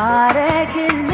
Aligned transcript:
ተባረክልኝ 0.00 1.09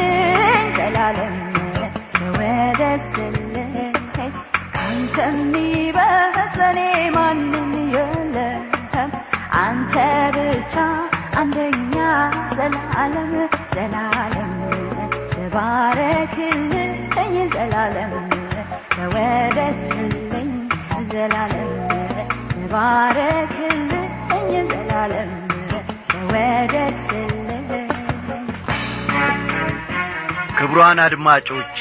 ክቡራን 30.77 31.01
አድማጮቼ 31.03 31.79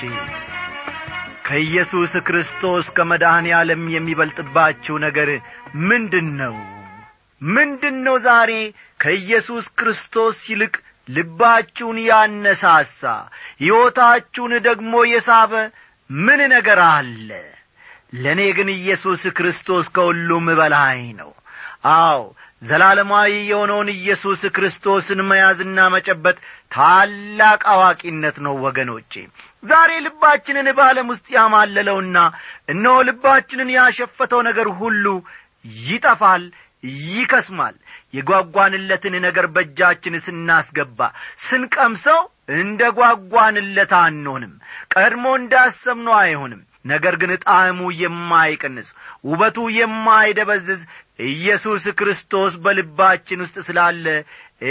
ከኢየሱስ 1.45 2.11
ክርስቶስ 2.27 2.85
ከመድኃኔ 2.97 3.47
ዓለም 3.57 3.81
የሚበልጥባችሁ 3.93 4.95
ነገር 4.97 5.29
ምንድን 5.81 6.27
ነው 6.37 6.55
ምንድን 7.41 7.97
ነው 8.05 8.15
ዛሬ 8.27 8.51
ከኢየሱስ 8.99 9.65
ክርስቶስ 9.79 10.37
ይልቅ 10.51 10.73
ልባችሁን 11.09 11.99
ያነሳሳ 12.05 13.01
ሕይወታችሁን 13.63 14.55
ደግሞ 14.69 15.03
የሳበ 15.11 15.53
ምን 16.09 16.43
ነገር 16.55 16.81
አለ? 16.87 17.29
ለእኔ 18.23 18.41
ግን 18.59 18.71
ኢየሱስ 18.77 19.23
ክርስቶስ 19.37 19.87
ከሁሉም 19.89 20.47
በላይ 20.61 21.01
ነው። 21.19 21.31
አዎ 21.95 22.21
ዘላለማዊ 22.61 23.31
የሆነውን 23.45 23.89
ኢየሱስ 23.93 24.41
ክርስቶስን 24.55 25.19
መያዝና 25.29 25.79
መጨበጥ 25.95 26.35
ታላቅ 26.75 27.61
አዋቂነት 27.73 28.37
ነው 28.45 28.53
ወገኖቼ። 28.65 29.13
ዛሬ 29.63 29.91
ልባችንን 30.05 30.67
በዓለም 30.77 31.09
ውስጥ 31.13 31.27
ያማለለውና 31.35 32.17
እነሆ 32.73 32.95
ልባችንን 33.09 33.71
ያሸፈተው 33.75 34.41
ነገር 34.49 34.69
ሁሉ 34.79 35.05
ይጠፋል 35.83 36.45
ይከስማል። 37.09 37.75
የጓጓንለትን 38.15 39.15
ነገር 39.25 39.45
በእጃችን 39.53 40.15
ስናስገባ 40.25 40.99
ስንቀምሰው 41.45 42.19
እንደ 42.57 42.81
ጓጓንለት 42.97 43.93
አንሆንም። 44.01 44.53
ቀድሞ 44.93 45.25
እንዳሰብነው 45.39 46.15
አይሆንም። 46.21 46.61
ነገር 46.85 47.15
ግን 47.21 47.31
ጣዕሙ 47.45 47.79
የማይቀንስ 47.99 48.89
ውበቱ 49.25 49.57
የማይደበዝዝ 49.77 50.81
ኢየሱስ 51.19 51.83
ክርስቶስ 51.99 52.53
በልባችን 52.63 53.43
ውስጥ 53.43 53.57
ስላለ 53.67 54.05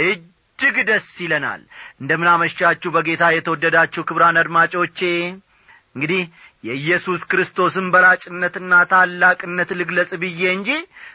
እጅግ 0.01 0.75
ደስ 0.89 1.07
ይለናል። 1.23 1.61
እንደምናመሻችሁ 2.01 2.89
በጌታ 2.95 3.23
የተወደዳችሁ 3.33 4.03
ክብራን 4.09 4.41
አድማጮቼ። 4.41 4.99
እንግዲህ 5.95 6.23
የኢየሱስ 6.63 7.21
ክርስቶስን 7.31 7.85
በላጭነትና 7.93 8.73
ታላቅነት 8.91 9.69
ልግለጽ 9.79 10.11
ብዬ 10.21 10.41
እንጂ 10.55 10.69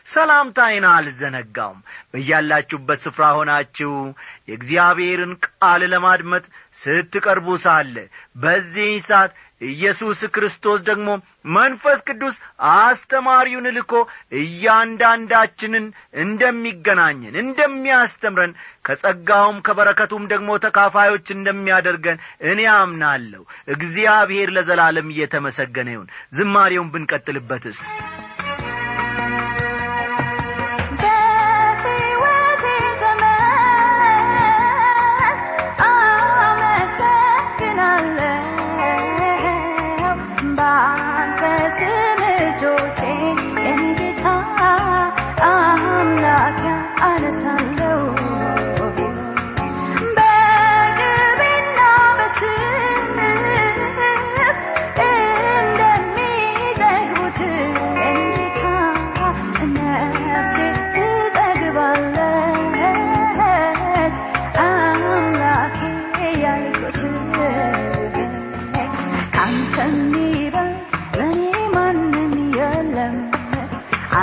ሰላምታይን 0.06 0.84
አልዘነጋውም። 0.90 1.80
በያላችሁበት 2.12 3.00
ስፍራ 3.04 3.24
ሆናችሁ 3.38 3.92
የእግዚአብሔርን 4.50 5.32
ቃል 5.46 5.82
ለማድመጥ 5.92 6.44
ስትቀርቡ 6.74 7.58
ሳለ 7.64 7.94
በዚህ 8.36 8.92
ሰዓት 9.10 9.32
ኢየሱስ 9.60 10.20
ክርስቶስ 10.34 10.80
ደግሞ 10.86 11.08
መንፈስ 11.54 11.98
ቅዱስ 12.08 12.36
አስተማሪውን 12.74 13.66
ልኮ 13.76 13.92
እያንዳንዳችንን 14.40 15.86
እንደሚገናኘን 16.24 17.34
እንደሚያስተምረን 17.42 18.52
ከጸጋውም 18.84 19.58
ከበረከቱም 19.60 20.24
ደግሞ 20.28 20.50
ተካፋዮች 20.64 21.26
እንደሚያደርገን 21.30 22.20
እኔ 22.50 22.60
አምናለሁ። 22.76 23.42
እግዚአብሔር 23.68 24.50
ለዘላለም 24.50 25.12
እየተመሰገነ 25.12 25.90
ይሁን። 25.90 26.08
ዝማሬውን 26.32 26.92
ብንቀጥልበትስ 26.94 27.80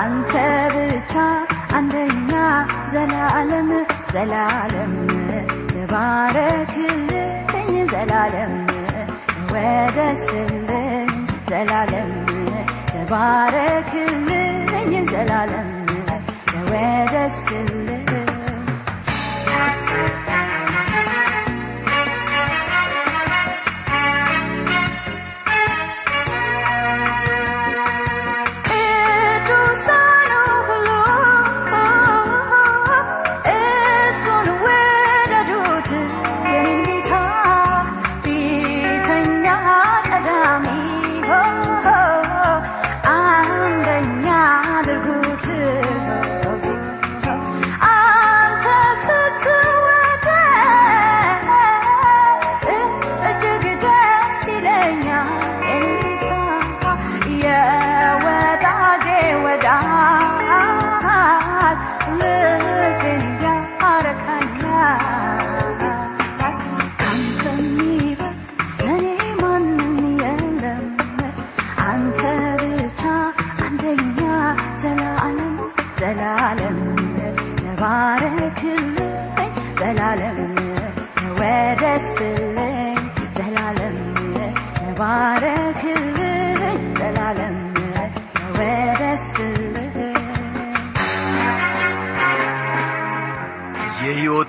አንተ 0.07 0.33
ብቻ 0.73 1.13
አንደኛ 1.77 2.31
ዘላለም 2.91 3.69
ዘላለም 4.13 4.93
ተባረክልኝ 5.71 7.09
ዘላለም 7.93 8.53
ወደስልኝ 9.53 11.09
ዘላለም 11.49 12.11
ተባረክልኝ 12.91 14.31
ዘላለም 15.11 15.69
ወደስልኝ 16.71 17.96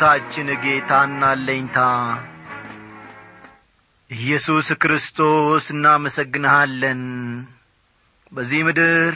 የሕይወታችን 0.00 0.48
ጌታና 0.62 1.20
አለኝታ። 1.28 1.76
ኢየሱስ 4.10 4.68
ክርስቶስ 4.82 5.64
እናመሰግንሃለን። 5.74 7.00
በዚህ 8.32 8.60
ምድር 8.68 9.14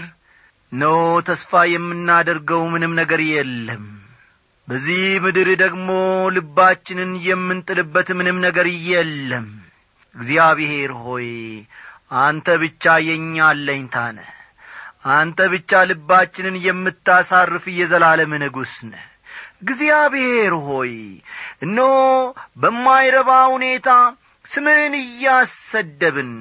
ነው 0.73 0.96
ተስፋ 1.29 1.62
የምናደርገው 1.73 2.64
ምንም 2.73 2.96
ነገር 3.00 3.23
የለም። 3.29 3.84
በዚህ 4.69 5.05
ምድር 5.25 5.50
ደግሞ 5.62 5.88
ልባችንን 6.34 7.12
የምንጥልበት 7.26 8.11
ምንም 8.19 8.40
ነገር 8.46 8.69
የለም። 8.88 9.46
እግዚአብሔር 10.14 10.93
ሆይ 11.05 11.31
አንተ 12.25 12.58
ብቻ 12.62 12.96
የእኛ 13.06 13.38
አለኝታ 13.50 13.96
ነህ። 14.19 14.31
አንተ 15.14 15.49
ብቻ 15.55 15.85
ልባችንን 15.90 16.58
የምታሳርፍ 16.67 17.64
የዘላለም 17.78 18.35
ንጉሥ 18.43 18.76
ነህ 18.90 19.06
እግዚአብሔር 19.62 20.55
ሆይ 20.67 20.94
እነሆ 21.62 21.91
በማይረባ 22.56 23.31
ሁኔታ 23.53 23.88
ስምህን 24.44 24.94
እያሰደብን 25.00 26.32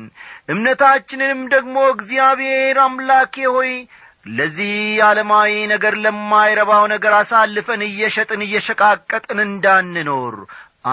እምነታችንንም 0.54 1.42
ደግሞ 1.54 1.76
እግዚአብሔር 1.92 2.78
አምላኬ 2.86 3.36
ሆይ 3.56 3.74
ለዚህ 4.30 4.74
ዓለማዊ 5.06 5.52
ነገር 5.72 5.94
ለማይረባው 6.04 6.84
ነገር 6.94 7.14
አሳልፈን 7.20 7.82
እየሸጥን 7.88 8.42
እየሸቃቀጥን 8.46 9.40
እንዳንኖር 9.46 10.36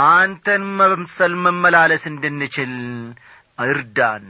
አንተን 0.04 0.64
መምሰል 0.78 1.34
መመላለስ 1.44 2.04
እንድንችል 2.10 2.72
እርዳን። 3.64 4.26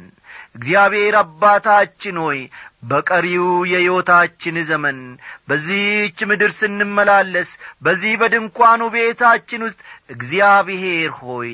እግዚአብሔር 0.56 1.14
አባታችን 1.20 2.16
ሆይ 2.24 2.38
በቀሪው 2.82 3.46
የሕይወታችን 3.70 4.56
ዘመን 4.68 4.98
በዚህች 5.48 6.18
ምድር 6.30 6.52
ስንመላለስ 6.58 7.50
በዚህ 7.84 8.12
በድንኳኑ 8.20 8.82
ቤታችን 8.94 9.64
ውስጥ 9.66 9.80
እግዚአብሔር 10.10 11.10
ሆይ 11.20 11.52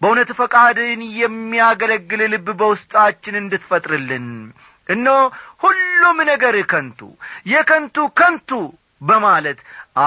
በእውነት 0.00 0.30
ፈቃድን 0.38 1.02
የሚያገለግል 1.18 2.22
ልብ 2.34 2.48
በውስጣችን 2.60 3.40
እንድትፈጥርልን 3.42 4.28
እኖ 4.88 5.06
ሁሉም 5.64 6.18
ነገር 6.30 6.56
ከንቱ 6.72 7.00
የከንቱ 7.52 8.06
ከንቱ 8.18 8.50
በማለት 9.02 9.58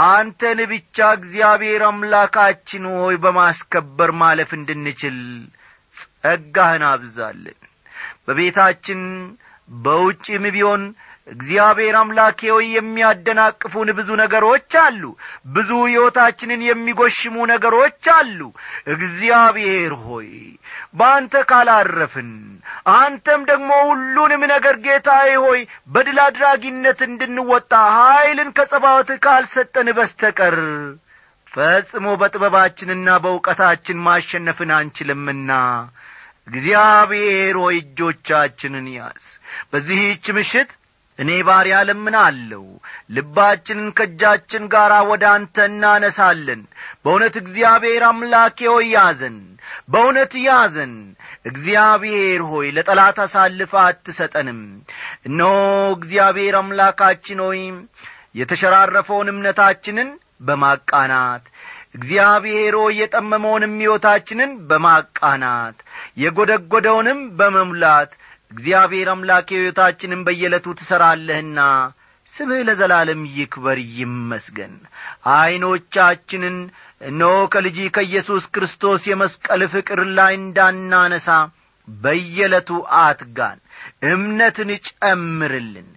አንተን 0.04 0.59
ብቻ 0.71 1.07
እግዚአብሔር 1.18 1.81
አምላካችን 1.88 2.83
ሆይ 2.94 3.15
በማስከበር 3.24 4.12
ማለፍ 4.21 4.51
እንድንችል 4.57 5.18
ጸጋህን 5.94 6.83
አብዛልን። 6.89 7.59
በቤታችን 8.25 9.01
በውጭም 9.69 10.46
ቢሆን 10.56 10.84
እግዚአብሔር 11.28 11.96
አምላኬ 12.00 12.40
ሆይ 12.52 12.68
የሚያደናቅፉን 12.75 13.90
ብዙ 13.98 14.10
ነገሮች 14.22 14.72
አሉ። 14.81 15.02
ብዙ 15.56 15.69
ሕይወታችንን 15.88 16.62
የሚጐሽሙ 16.68 17.36
ነገሮች 17.52 18.06
አሉ። 18.14 18.40
እግዚአብሔር 18.94 19.94
ሆይ 20.06 20.30
በአንተ 21.00 21.44
ካላረፍን 21.50 22.31
አንተም 22.96 23.42
ደግሞ 23.52 23.72
ሁሉንም 23.90 24.44
ነገር 24.54 24.78
ጌታዬ 24.86 25.31
ሆይ 25.46 25.62
በድል 25.90 26.19
አድራጊነት 26.28 27.02
እንድንወጣ 27.08 27.74
ኀይልን 27.98 28.52
ከጸባወት 28.58 29.12
ካልሰጠን 29.25 29.90
በስተቀር 29.98 30.58
ፈጽሞ 31.48 32.08
በጥበባችንና 32.22 33.10
በእውቀታችን 33.24 34.04
ማሸነፍን 34.06 34.72
አንችልምና 34.78 35.52
እግዚአብሔር 36.48 37.56
ሆይ 37.62 37.78
እጆቻችንን 37.82 38.88
ያዝ። 38.94 39.26
በዚህች 39.72 40.28
ምሽት 40.38 40.70
እኔ 41.20 41.30
ባሪያ 41.46 41.78
ለምናለሁ 41.88 42.64
ልባችንን 43.16 43.88
ከእጃችን 43.98 44.64
ጋር 44.74 44.92
ወደ 45.10 45.24
አንተ 45.32 45.66
እናነሳለን። 45.70 46.62
በእውነት 47.04 47.36
እግዚአብሔር 47.42 48.04
አምላኬ 48.10 48.60
ሆይ 48.72 48.88
ያዘን 48.94 49.38
በእውነት 49.90 50.34
ያዘን። 50.44 50.94
እግዚአብሔር 51.46 52.42
ሆይ 52.52 52.68
ለጠላት 52.78 53.20
አሳልፈ 53.26 53.74
አትሰጠንም። 53.84 54.62
እነሆ 55.26 55.56
እግዚአብሔር 55.98 56.58
አምላካችን 56.62 57.42
ሆይ 57.46 57.62
የተሸራረፈውን 58.36 59.32
እምነታችንን 59.34 60.10
በማቃናት 60.48 61.46
እግዚአብሔር 61.98 62.76
የጠመመውንም 62.98 63.74
ሕይወታችንን 63.82 64.52
በማቃናት 64.70 65.78
የጐደጐደውንም 66.22 67.22
በመሙላት 67.40 68.12
እግዚአብሔር 68.52 69.08
አምላክ 69.14 69.48
ሕይወታችንን 69.56 70.22
በየዕለቱ 70.28 70.76
ትሠራለህና 70.80 71.60
ስምህ 72.34 72.62
ለዘላለም 72.68 73.22
ይክበር 73.38 73.78
ይመስገን። 73.98 74.74
ዐይኖቻችንን 75.34 76.58
እነሆ 77.02 77.36
ከልጂ 77.54 77.80
ከኢየሱስ 77.96 78.46
ክርስቶስ 78.56 79.02
የመስቀል 79.10 79.62
ፍቅር 79.74 80.00
ላይ 80.18 80.34
እንዳናነሳ 80.40 81.30
በየዕለቱ 81.88 82.70
አትጋን። 83.02 83.60
እምነትን 84.10 84.72
ጨምርልን 84.90 85.90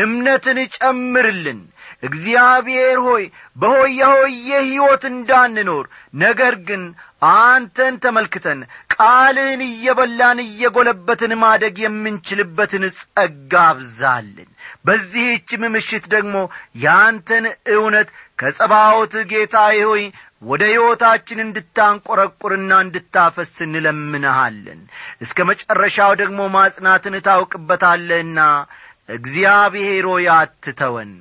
እምነትን 0.00 0.58
ጨምርልን 0.76 1.60
እግዚአብሔር 2.04 2.98
ሆይ 3.06 3.24
በሆየ 3.56 4.00
ሆየ 4.12 4.48
ሕይወት 4.64 5.04
እንዳንኖር 5.10 5.84
ነገር 6.22 6.54
ግን 6.68 6.82
አንተን 7.34 7.94
ተመልክተን 8.04 8.58
ቃልህን 8.94 9.62
እየበላን 9.66 10.38
እየጐለበትን 10.44 11.32
ማደግ 11.42 11.76
የምንችልበትን 11.82 12.84
ጸጋ 12.98 13.52
አብዛልን። 13.70 14.50
በዚህችም 14.86 15.62
ምሽት 15.74 16.04
ደግሞ 16.14 16.36
ያንተን 16.84 17.46
እውነት 17.76 18.08
ከጸባዖት 18.38 19.14
ጌታዬ 19.32 19.78
ሆይ 19.90 20.04
ወደ 20.42 20.62
ሕይወታችን 20.70 21.38
እንድታንቈረቁርና 21.44 22.72
እንድታፈስ 22.84 23.52
እንለምንሃለን 23.66 24.80
እስከ 25.24 25.46
መጨረሻው 25.50 26.12
ደግሞ 26.20 26.40
ማጽናትን 26.56 27.16
ታውቅበታለህና 27.28 28.40
እግዚአብሔር 29.16 30.04
ሆይ 30.10 30.26
አትተወን 30.36 31.12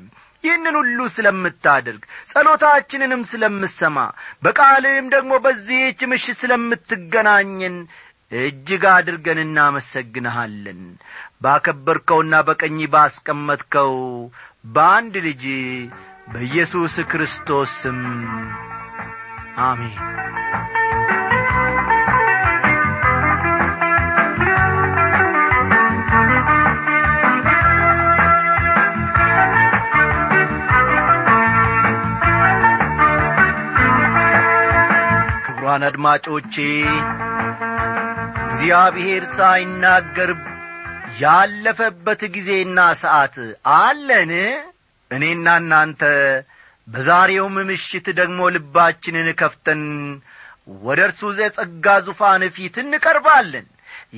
ይህንን 0.43 0.75
ሁሉ 0.79 1.00
ስለምታደርግ 1.15 2.01
ጸሎታችንንም 2.31 3.21
ስለምሰማ 3.31 3.97
በቃልህም 4.43 5.07
ደግሞ 5.13 5.33
በዚህች 5.45 6.01
ምሽት 6.12 6.38
ስለምትገናኘን 6.41 7.77
እጅግ 8.31 8.83
አድርገን 8.91 9.39
እናመሰግንሃለን። 9.43 10.81
ባከበርከውና 11.43 12.35
በቀኝ 12.47 12.79
ባስቀመጥከው 12.93 13.93
በአንድ 14.75 15.15
ልጅ 15.27 15.43
በኢየሱስ 16.33 16.95
ክርስቶስ 17.12 17.71
ስም 17.81 18.00
አሜን 19.63 19.97
ክቡራን 35.74 35.86
አድማጮቼ። 35.88 36.56
እግዚአብሔር 38.46 39.24
ሳይናገር 39.32 40.32
ያለፈበት 41.22 42.22
ጊዜና 42.36 42.80
ሰዓት 43.01 43.36
አለን። 43.75 44.32
እኔና 45.12 45.48
እናንተ 45.62 46.01
በዛሬውም 46.88 47.56
ምሽት 47.70 48.08
ደግሞ 48.20 48.50
ልባችንን 48.56 49.30
ከፍተን 49.42 49.82
ወደ 50.84 51.00
እርሱ 51.08 51.32
የጸጋ 51.39 51.96
ዙፋን 52.08 52.46
ፊት 52.56 52.77
እንቀርባለን። 52.84 53.68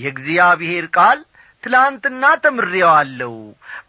የእግዚአብሔር 0.02 0.88
ቃል 0.98 1.22
ትላንትና 1.64 2.24
ተምሬዋለሁ 2.44 3.34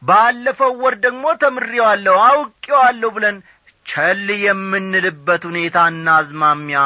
ባለፈው 0.08 0.72
ወር 0.82 0.94
ደግሞ 1.06 1.24
ተምሬዋለሁ 1.42 2.16
አውቄዋለሁ 2.28 3.10
ብለን 3.16 3.38
ቸል 3.86 4.28
የምንልበት 4.44 5.42
ሁኔታና 5.48 6.06
አዝማሚያ 6.20 6.78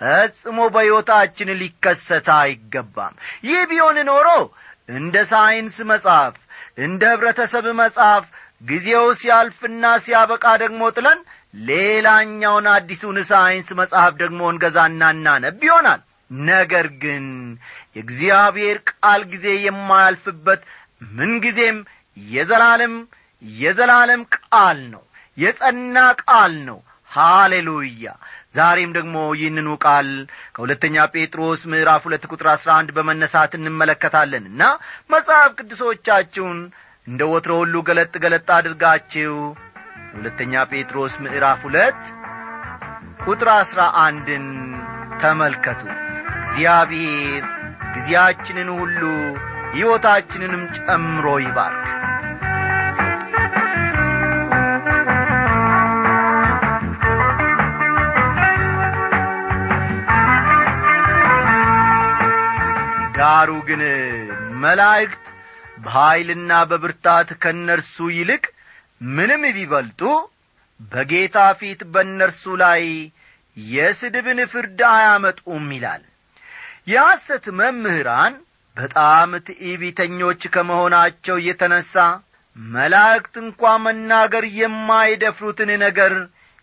ፈጽሞ 0.00 0.58
በሕይወታችን 0.74 1.50
ሊከሰት 1.60 2.28
አይገባም። 2.36 3.14
ይህ 3.46 3.60
ቢሆን 3.70 3.98
ኖሮ 4.08 4.28
እንደ 4.92 5.16
ሳይንስ 5.30 5.76
መጽሐፍ 5.90 6.34
እንደ 6.84 7.02
ኅብረተሰብ 7.12 7.66
መጽሐፍ 7.80 8.24
ጊዜው 8.64 9.06
ሲያልፍና 9.20 9.84
ሲያበቃ 10.04 10.44
ደግሞ 10.62 10.82
ጥለን 10.96 11.18
ሌላኛውን 11.68 12.66
አዲሱን 12.72 13.18
ሳይንስ 13.30 13.68
መጽሐፍ 13.80 14.12
ደግሞ 14.22 14.40
እንገዛና 14.52 15.10
እናነብ 15.14 15.60
ይሆናል። 15.68 16.00
ነገር 16.46 16.86
ግን 17.02 17.24
የእግዚአብሔር 17.96 18.78
ቃል 18.92 19.22
ጊዜ 19.32 19.46
የማያልፍበት 19.64 20.60
ምንጊዜም 21.16 21.78
የዘላለም 22.16 22.94
የዘላለም 23.42 24.22
ቃል 24.36 24.78
ነው 24.94 25.02
የጸና 25.38 25.96
ቃል 26.22 26.52
ነው። 26.68 26.78
ሃሌሉያ 27.10 28.06
ዛሬም 28.54 28.90
ደግሞ 28.96 29.16
ይህንኑ 29.38 29.68
ቃል 29.84 30.08
ከሁለተኛ 30.54 31.04
ጴጥሮስ 31.14 31.60
ምዕራፍ 31.72 32.02
ሁለት 32.08 32.24
ቁጥር 32.32 32.48
አሥራ 32.52 32.70
አንድ 32.80 32.90
በመነሳት 32.96 33.52
እንመለከታለንና 33.58 34.62
መጽሐፍ 35.10 35.50
ቅዱሶቻችሁን 35.58 36.58
እንደ 37.06 37.22
ወትሮ 37.32 37.54
ሁሉ 37.62 37.76
ገለጥ 37.88 38.14
ገለጥ 38.24 38.46
አድርጋችሁ 38.56 39.32
ሁለተኛ 40.14 40.62
ጴጥሮስ 40.72 41.14
ምዕራፍ 41.24 41.62
ሁለት 41.68 42.02
ቁጥር 43.26 43.48
አሥራ 43.54 43.80
አንድን 44.04 44.46
ተመልከቱ። 45.20 45.82
እግዚአብሔር 46.38 47.44
ጊዜያችንን 47.94 48.68
ሁሉ 48.78 49.00
ሕይወታችንንም 49.74 50.62
ጨምሮ 50.78 51.26
ይባርክ 51.44 51.86
ዳሩ 63.44 63.54
ግን 63.68 63.80
መላእክት 64.62 65.24
በኀይልና 65.84 66.50
በብርታት 66.68 67.30
ከእነርሱ 67.42 67.96
ይልቅ 68.14 68.44
ምንም 69.08 69.42
ቢበልጡ 69.56 70.00
በጌታ 70.92 71.36
ፊት 71.58 71.80
በእነርሱ 71.92 72.54
ላይ 72.62 72.84
የስድብን 73.56 74.40
ፍርድ 74.52 74.80
አያመጡም 74.90 75.66
ይላል። 75.76 76.02
የሐሰት 76.92 77.46
መምህራን 77.60 78.36
በጣም 78.76 79.32
ትዕቢተኞች 79.48 80.42
ከመሆናቸው 80.54 81.36
የተነሣ 81.48 81.94
መላእክት 82.72 83.36
እንኳ 83.44 83.74
መናገር 83.86 84.46
የማይደፍሩትን 84.60 85.72
ነገር 85.84 86.14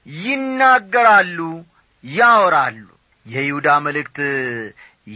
ይናገራሉ 0.05 1.39
ያወራሉ። 2.03 2.81
የይሁዳ 3.25 3.69
መልእክት 3.85 4.19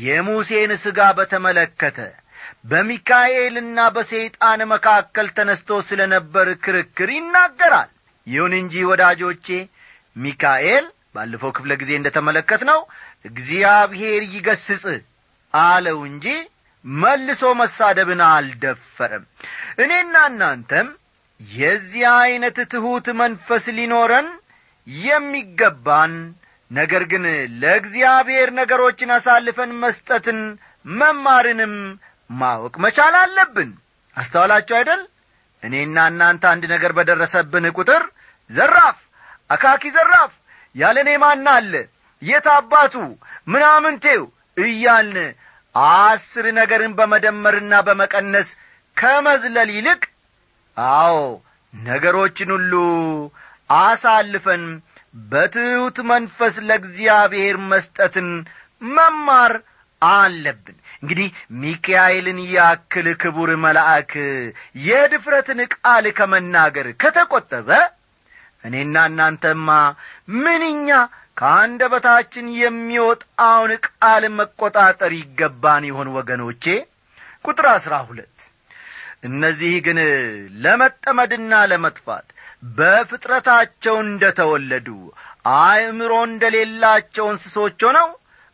የሙሴን 0.03 0.71
ሥጋ 0.83 0.99
በተመለከተ 1.17 1.99
በሚካኤልና 2.69 3.79
በሰይጣን 3.95 4.61
መካከል 4.71 5.27
ተነስቶ 5.37 5.77
ስለ 5.87 6.01
ነበር 6.13 6.47
ክርክር 6.63 7.09
ይናገራል። 7.15 7.89
ይሁን 8.27 8.53
እንጂ 8.59 8.75
ወዳጆቼ 8.89 9.47
ሚካኤል 10.15 10.85
ባለፈው 11.15 11.51
ክፍለ 11.57 11.71
ጊዜ 11.81 11.91
እንደ 11.97 12.07
ተመለከት 12.15 12.61
ነው 12.69 12.79
እግዚአብሔር 13.29 14.23
ይገስጽ 14.33 14.85
አለው 15.53 15.99
እንጂ 16.09 16.27
መልሶ 16.85 17.43
መሳደብን 17.59 18.21
አልደፈረም። 18.27 19.23
እኔና 19.83 20.15
እናንተም 20.31 20.87
የዚህ 21.39 22.03
ዐይነት 22.15 22.57
ትሑት 22.73 23.07
መንፈስ 23.21 23.65
ሊኖረን 23.77 24.27
የሚገባን 24.87 26.13
ነገር 26.71 27.03
ግን 27.11 27.23
ለእግዚአብሔር 27.61 28.49
ነገሮችን 28.59 29.13
አሳልፈን 29.15 29.71
መስጠትን 29.81 30.39
መማርንም 30.85 31.73
ማወቅ 32.29 32.75
መቻል 32.85 33.15
አለብን። 33.21 33.69
አስተዋላችሁ 34.17 34.75
አይደል? 34.79 35.01
እኔና 35.63 35.97
እናንተ 36.11 36.43
አንድ 36.51 36.63
ነገር 36.73 36.91
በደረሰብን 36.97 37.65
ቁጥር 37.77 38.03
ዘራፍ 38.49 38.97
አካኪ 39.49 39.83
ዘራፍ 39.95 40.31
ያለ 40.75 40.97
እኔ 41.03 41.11
ማን 41.23 41.45
አለ? 41.55 41.73
የት 42.21 42.47
አባቱ? 42.55 42.95
ምናምንቴው? 43.47 44.23
እያልን 44.57 45.17
አስር 45.75 46.45
ነገርን 46.59 46.93
በመደመርና 46.97 47.73
በመቀነስ 47.87 48.49
ከመዝለል 48.97 49.69
ይልቅ 49.77 50.01
አዎ 50.77 51.15
ነገሮችን 51.73 52.49
ሁሉ 52.55 52.73
አሳልፈን 53.79 54.63
በትሑት 55.15 55.97
መንፈስ 56.09 56.55
ለእግዚአብሔር 56.67 57.57
መስጠትን 57.69 58.29
መማር 58.89 59.53
አለብን። 60.01 60.77
እንግዲህ 61.01 61.27
ሚካኤልን 61.61 62.39
ያክል 62.53 63.07
ክቡር 63.21 63.49
መልአክ 63.63 64.11
የድፍረትን 64.85 65.59
ቃል 65.75 66.05
ከመናገር 66.17 66.87
ከተቈጠበ 67.01 67.69
እኔና 68.63 68.95
እናንተማ 69.09 69.69
ምንኛ 70.43 70.89
ከአንደበታችን 71.37 72.45
የሚወጣውን 72.59 73.71
ቃል 73.87 74.23
መቈጣጠር 74.37 75.13
ይገባን 75.17 75.83
ይሆን 75.89 76.09
ወገኖቼ? 76.17 76.65
ቁጥር 77.45 77.65
አሥራ 77.73 77.95
ሁለት። 78.07 78.31
እነዚህ 79.23 79.73
ግን 79.85 79.99
ለመጠመድና 80.63 81.53
ለመጥፋት 81.71 82.27
በፍጥረታቸው 82.63 83.95
እንደ 84.03 84.23
ተወለዱ 84.39 84.87
አእምሮ 85.57 86.13
እንደሌላቸው 86.27 87.25
እንስሶች 87.31 87.79
ሆነው 87.87 88.09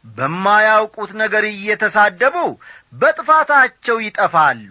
በማያውቁት 0.05 1.11
ነገር 1.21 1.43
እየተሳደቡ 1.49 2.35
በጥፋታቸው 2.93 3.97
ይጠፋሉ 4.05 4.69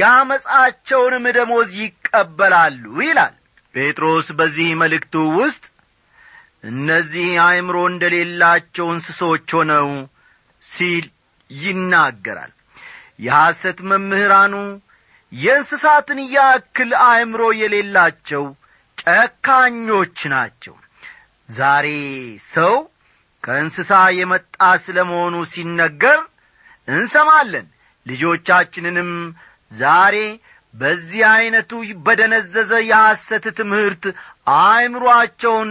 ያመፃቸውንም 0.00 1.24
ደሞዝ 1.36 1.70
ይቀበላሉ 1.82 2.84
ይላል። 3.06 3.34
ጴጥሮስ 3.74 4.28
በዚህ 4.38 4.70
መልእክቱ 4.80 5.14
ውስጥ 5.38 5.64
እነዚህ 6.64 7.28
አእምሮ 7.44 7.76
እንደሌላቸው 7.90 8.86
እንስሶች 8.94 9.48
ሆነው 9.58 9.88
ሲል 10.62 11.04
ይናገራል። 11.50 12.52
የሐሰት 13.18 13.78
መምህራኑ 13.90 14.54
የእንስሳትን 15.32 16.20
ያክል 16.34 16.90
አእምሮ 17.06 17.42
የሌላቸው 17.60 18.44
ጨካኞች 19.02 20.18
ናቸው። 20.32 20.74
ዛሬ 21.48 21.86
ሰው 22.48 22.74
ከእንስሳ 23.44 23.90
የመጣ 24.18 24.54
ስለ 24.84 24.98
መሆኑ 25.10 25.36
ሲነገር 25.52 26.18
እንሰማለን። 26.88 27.66
ልጆቻችንንም 28.06 29.10
ዛሬ 29.72 30.16
በዚህ 30.74 31.22
ዐይነቱ 31.30 31.70
በደነዘዘ 32.06 32.72
የሐሰት 32.90 33.46
ትምህርት 33.58 34.04
አእምሮአቸውን 34.58 35.70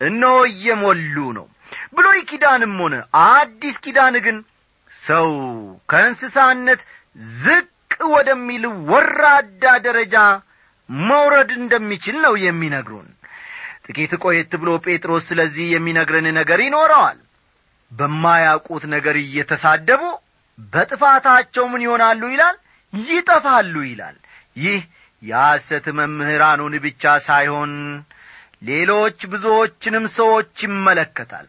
እነሆ 0.00 0.38
እየሞሉ 0.52 1.16
ነው። 1.38 1.46
ብሎይ 1.96 2.20
ኪዳንም 2.30 2.74
ሆነ 2.82 2.94
አዲስ 3.26 3.76
ኪዳን 3.84 4.16
ግን 4.26 4.38
ሰው 4.92 5.28
ከእንስሳነት 5.90 6.80
ዝቅ 7.40 7.68
ወደሚል 8.14 8.64
ወራዳ 8.90 9.64
ደረጃ 9.86 10.16
መውረድ 10.88 11.50
እንደሚችል 11.58 12.16
ነው 12.24 12.34
የሚነግሩን። 12.42 13.08
ጥቂት 13.86 14.12
ቆየት 14.24 14.52
ብሎ 14.62 14.70
ጴጥሮስ 14.84 15.24
ስለዚህ 15.30 15.66
የሚነግረን 15.70 16.26
ነገር 16.38 16.60
ይኖረዋል። 16.64 17.18
በማያውቁት 17.92 18.84
ነገር 18.94 19.16
እየተሳደቡ 19.20 20.02
በጥፋታቸው 20.72 21.64
ምን 21.72 21.84
ይሆናሉ 21.86 22.22
ይላል? 22.32 22.56
ይጠፋሉ 22.92 23.74
ይላል። 23.88 24.16
ይህ 24.56 24.80
የሐሰት 25.22 25.86
መምህራኑን 25.98 26.74
ብቻ 26.84 27.02
ሳይሆን 27.26 27.72
ሌሎች 28.62 29.18
ብዙዎችንም 29.32 30.04
ሰዎች 30.16 30.54
ይመለከታል። 30.66 31.46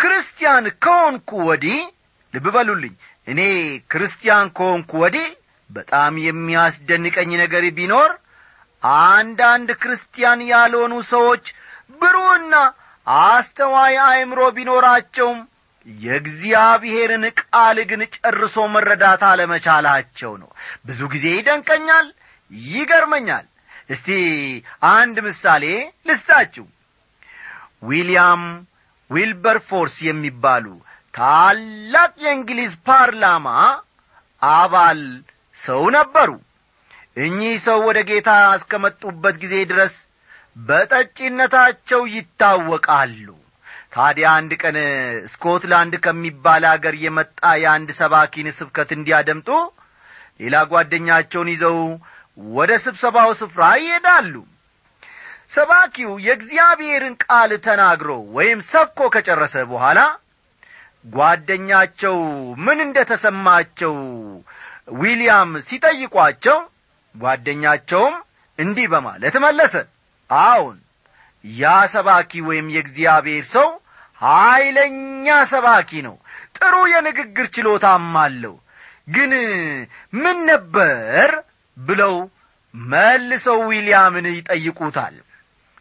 ክርስቲያን 0.00 0.66
ከሆንኩ 0.84 1.30
ወዲህ 1.48 1.78
ልብ 2.34 2.46
በሉልኝ 2.54 2.94
እኔ 3.26 3.40
ክርስቲያን 3.90 4.48
ከሆንኩ 4.56 4.92
ወዲህ 5.02 5.28
በጣም 5.70 6.12
የሚያስደንቀኝ 6.26 7.30
ነገር 7.42 7.64
ቢኖር 7.78 8.10
አንዳንድ 8.82 9.70
ክርስቲያን 9.82 10.40
ያልሆኑ 10.50 10.94
ሰዎች 11.10 11.44
ብሩህና 12.00 12.54
አስተዋይ 13.06 13.96
አእምሮ 14.06 14.40
ቢኖራቸውም 14.56 15.38
የእግዚአብሔርን 15.86 17.24
ቃል 17.40 17.78
ግን 17.90 18.02
ጨርሶ 18.16 18.56
መረዳት 18.74 19.22
አለመቻላቸው 19.28 20.32
ነው። 20.42 20.50
ብዙ 20.86 21.00
ጊዜ 21.14 21.26
ይደንቀኛል 21.36 22.06
ይገርመኛል። 22.70 23.46
እስቲ 23.90 24.08
አንድ 24.90 25.16
ምሳሌ 25.26 25.64
ልስጣችሁ። 26.08 26.66
ዊልያም 27.82 28.42
ዊልበርፎርስ 29.10 29.96
የሚባሉ 30.08 30.66
ታላቅ 31.14 32.12
የእንግሊዝ 32.24 32.72
ፓርላማ 32.86 33.46
አባል 34.42 35.00
ሰው 35.56 35.82
ነበሩ 35.96 36.30
እኚህ 37.16 37.54
ሰው 37.64 37.78
ወደ 37.86 37.98
ጌታ 38.10 38.30
እስከመጡበት 38.56 39.36
ጊዜ 39.42 39.54
ድረስ 39.70 39.94
በጠጪነታቸው 40.56 42.02
ይታወቃሉ። 42.14 43.26
ታዲያ 43.94 44.26
አንድ 44.38 44.52
ቀን 44.62 44.76
ስኮትላንድ 45.32 45.94
ከሚባል 46.04 46.64
አገር 46.72 46.94
የመጣ 47.04 47.40
የአንድ 47.62 47.90
ሰባኪን 48.00 48.48
ስብከት 48.58 48.90
እንዲያደምጡ 48.96 49.48
ሌላ 50.40 50.56
ጓደኛቸውን 50.72 51.48
ይዘው 51.54 51.78
ወደ 52.52 52.72
ስብሰባው 52.84 53.30
ስፍራ 53.40 53.62
ይሄዳሉ። 53.82 54.34
ሰባኪው 55.50 56.10
የእግዚአብሔርን 56.26 57.14
ቃል 57.24 57.52
ተናግሮ 57.66 58.10
ወይም 58.36 58.60
ሰብኮ 58.70 59.08
ከጨረሰ 59.14 59.54
በኋላ 59.70 60.00
ጓደኛቸው 61.08 62.16
ምን 62.64 62.78
እንደ 62.84 62.98
ተሰማቸው 63.10 63.94
ዊልያም 65.00 65.50
ሲጠይቋቸው 65.68 66.58
ጓደኛቸውም 67.14 68.14
እንዲህ 68.58 68.86
በማለት 68.92 69.34
መለሰ። 69.44 69.74
አዎን 70.30 70.78
ያ 71.44 71.64
ሰባኪ 71.92 72.32
ወይም 72.48 72.66
የእግዚአብሔር 72.74 73.44
ሰው 73.54 73.68
ኀይለኛ 74.22 75.26
ሰባኪ 75.52 75.90
ነው። 76.06 76.16
ጥሩ 76.56 76.74
የንግግር 76.92 77.46
ችሎታም 77.54 78.16
አለው። 78.22 78.54
ግን 79.08 79.32
ምን 80.14 80.38
ነበር 80.50 81.28
ብለው 81.76 82.14
መልሰው 82.74 83.60
ዊልያምን 83.68 84.26
ይጠይቁታል። 84.32 85.14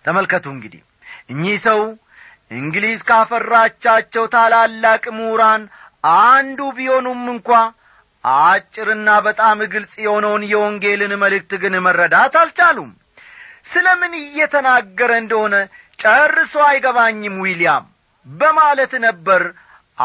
ተመልከቱ 0.05 0.45
እንግዲህ 0.55 0.81
እኚህ 1.29 1.57
ሰው 1.65 1.81
እንግሊዝ 2.51 3.00
ካፈራቻቸው 3.09 4.24
ታላላቅ 4.33 5.03
ምሁራን 5.17 5.63
አንዱ 6.27 6.59
ቢሆኑም 6.77 7.21
እንኳ 7.33 7.50
አጭርና 8.23 9.09
በጣም 9.25 9.59
ግልጽ 9.73 9.93
የሆነውን 10.03 10.43
የወንጌልን 10.51 11.13
መልእክት 11.21 11.51
ግን 11.61 11.75
መረዳት 11.85 12.33
አልቻሉም። 12.41 12.89
ስለ 13.65 13.88
ምን 14.01 14.13
እየተናገረ 14.21 15.11
እንደሆነ 15.21 15.55
ጨርሶ 15.99 16.53
አይገባኝም 16.67 17.35
ዊልያም 17.43 17.85
በማለት 18.25 18.93
ነበር 19.05 19.41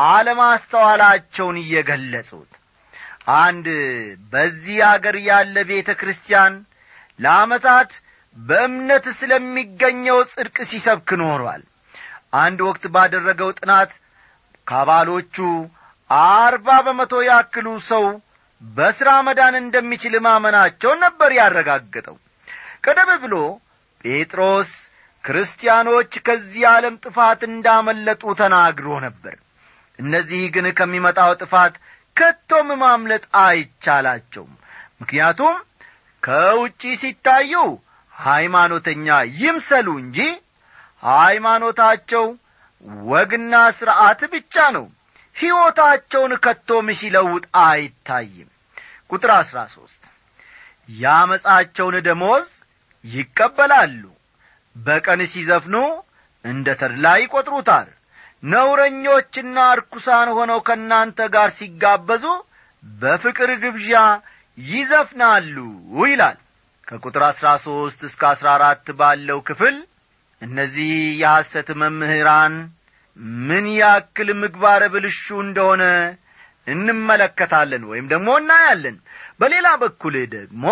አለማስተዋላቸውን 0.08 1.56
እየገለጹት። 1.62 2.52
አንድ 3.40 3.66
በዚህ 4.32 4.78
አገር 4.88 5.16
ያለ 5.28 5.56
ቤተ 5.68 5.90
ክርስቲያን 6.00 6.54
ለዓመታት 7.18 7.92
በእምነት 8.36 9.04
ስለሚገኘው 9.18 10.18
ጽድቅ 10.32 10.56
ሲሰብክ 10.70 11.10
ኖሯል። 11.20 11.62
አንድ 12.36 12.58
ወቅት 12.68 12.84
ባደረገው 12.94 13.50
ጥናት 13.58 13.90
ከአባሎቹ 14.66 15.36
አርባ 16.10 16.68
በመቶ 16.86 17.14
ያክሉ 17.26 17.68
ሰው 17.90 18.04
በሥራ 18.62 19.10
መዳን 19.26 19.54
እንደሚችል 19.60 20.14
ማመናቸውን 20.26 20.98
ነበር 21.04 21.30
ያረጋገጠው። 21.38 22.16
ቀደም 22.84 23.10
ብሎ 23.22 23.34
ጴጥሮስ 24.04 24.70
ክርስቲያኖች 25.24 26.12
ከዚህ 26.26 26.64
ዓለም 26.72 26.94
ጥፋት 27.04 27.40
እንዳመለጡ 27.50 28.22
ተናግሮ 28.40 28.88
ነበር። 29.06 29.34
እነዚህ 29.98 30.42
ግን 30.54 30.66
ከሚመጣው 30.78 31.32
ጥፋት 31.42 31.74
ከቶም 32.16 32.68
ማምለጥ 32.82 33.24
አይቻላቸውም። 33.44 34.52
ምክንያቱም 35.00 35.54
ከውጪ 36.22 36.82
ሲታዩ 37.00 37.52
ሃይማኖተኛ 38.14 39.06
ይምሰሉ 39.38 39.88
እንጂ 40.02 40.18
ሃይማኖታቸው 41.02 42.26
ወግና 43.06 43.54
ሥርዓት 43.78 44.20
ብቻ 44.34 44.54
ነው 44.76 44.86
ሕይወታቸውን 45.36 46.32
ከቶም 46.44 46.88
ሲለውጥ 47.00 47.44
አይታይም። 47.64 48.48
ቁጥር 49.10 49.30
አሥራ 49.36 49.58
ሦስት 49.74 50.02
ያመፃቸውን 50.98 51.96
ደሞዝ 52.06 52.46
ይቀበላሉ። 53.04 54.02
በቀን 54.76 55.20
ሲዘፍኑ 55.32 55.76
እንደ 56.44 56.68
ተድላ 56.80 57.06
ይቈጥሩታል 57.20 57.88
ነውረኞችና 58.42 59.58
እርኩሳን 59.74 60.28
ሆነው 60.36 60.58
ከእናንተ 60.66 61.18
ጋር 61.34 61.48
ሲጋበዙ 61.58 62.24
በፍቅር 62.82 63.50
ግብዣ 63.62 63.92
ይዘፍናሉ 64.58 65.56
ይላል። 66.04 66.38
ከቁጥር 66.88 67.22
አሥራ 67.28 67.48
ሦስት 67.64 68.00
እስከ 68.08 68.22
አሥራ 68.30 68.48
አራት 68.56 68.86
ባለው 68.98 69.38
ክፍል 69.48 69.76
እነዚህ 70.42 70.90
የሐሰት 71.22 71.68
መምህራን 71.80 72.54
ምን 73.44 73.66
ያክል 73.76 74.28
ምግባረ 74.40 74.82
ብልሹ 74.94 75.24
እንደሆነ 75.42 75.82
እንመለከታለን 76.66 77.82
ወይም 77.90 78.06
ደግሞ 78.12 78.28
እናያለን። 78.40 78.96
በሌላ 79.40 79.68
በኩል 79.82 80.14
ደግሞ 80.34 80.64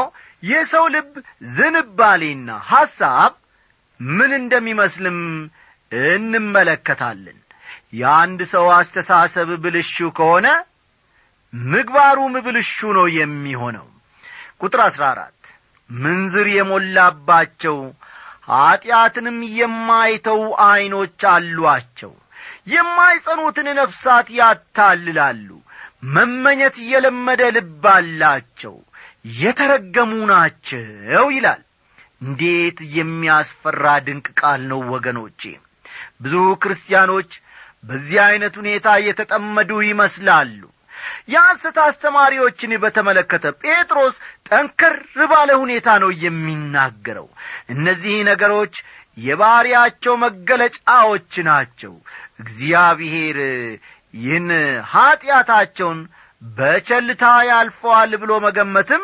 የሰው 0.43 0.85
ልብ 0.95 1.11
ዝንባሌና 1.53 2.51
ሐሳብ 2.71 3.33
ምን 4.01 4.31
እንደሚመስልም 4.41 5.19
እንመለከታለን። 5.93 7.39
የአንድ 7.95 8.41
ሰው 8.53 8.67
አስተሳሰብ 8.77 9.49
ብልሹ 9.65 9.97
ከሆነ 10.19 10.47
ምግባሩም 11.53 12.35
ብልሹ 12.47 12.79
ነው 12.99 13.07
የሚሆነው። 13.19 13.89
ቁጥር 14.63 14.81
አሥራ 14.87 15.05
አራት 15.15 15.43
ምንዝር 15.91 16.47
የሞላባቸው 16.53 17.79
ኀጢአትንም 18.49 19.39
የማይተው 19.59 20.41
ዐይኖች 20.65 21.23
አሏቸው 21.33 22.13
የማይጸኑትን 22.67 23.69
ነፍሳት 23.79 24.29
ያታልላሉ። 24.39 25.49
መመኘት 26.15 26.77
የለመደ 26.91 27.43
ልብ 27.57 27.85
አላቸው። 27.93 28.75
የተረገሙ 29.39 30.13
ናቸው 30.33 31.27
ይላል። 31.35 31.63
እንዴት 32.21 32.79
የሚያስፈራ 32.97 33.85
ድንቅ 34.07 34.27
ቃል 34.41 34.61
ነው 34.71 34.81
ወገኖቼ! 34.93 35.43
ብዙ 36.23 36.35
ክርስቲያኖች 36.63 37.31
በዚህ 37.85 38.19
ዐይነት 38.25 38.55
ሁኔታ 38.61 38.89
የተጠመዱ 39.07 39.71
ይመስላሉ። 39.87 40.61
የሐሰት 41.33 41.77
አስተማሪዎችን 41.85 42.73
በተመለከተ 42.83 43.45
ጴጥሮስ 43.63 44.17
ጠንከር 44.49 44.95
ባለ 45.33 45.51
ሁኔታ 45.63 45.89
ነው 46.03 46.11
የሚናገረው። 46.25 47.29
እነዚህ 47.75 48.15
ነገሮች 48.31 48.75
የባሕርያቸው 49.17 50.15
መገለጫዎች 50.23 51.33
ናቸው 51.49 51.95
እግዚአብሔር 52.43 53.39
ይህን 54.15 54.49
ኀጢአታቸውን 54.93 56.01
በቸልታ 56.43 57.25
ያልፈዋል 57.49 58.13
ብሎ 58.23 58.33
መገመትም 58.45 59.03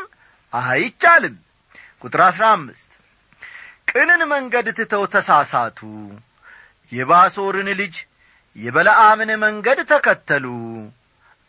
አይቻልም። 0.53 1.37
ቁጥር 2.03 2.20
አሥራ 2.27 2.44
አምስት 2.57 2.90
ቅንን 3.90 4.22
መንገድ 4.33 4.66
ትተው 4.79 5.05
ተሳሳቱ። 5.12 5.81
የባሶርን 6.92 7.68
ልጅ 7.81 7.94
የበለዓምን 8.57 9.31
መንገድ 9.42 9.81
ተከተሉ። 9.90 10.46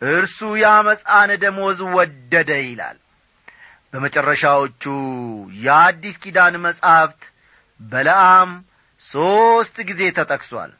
እርሱ 0.02 0.40
ያመፃን 0.62 1.32
ደሞዝ 1.44 1.80
ወደደ 1.96 2.52
ይላል። 2.64 2.98
በመጨረሻዎቹ 3.94 4.84
የአዲስ 5.60 6.18
ኪዳን 6.24 6.56
መጻሕፍት 6.66 7.24
በለዓም 7.80 8.52
ሦስት 9.02 9.76
ጊዜ 9.90 10.02
ተጠቅሷል 10.18 10.72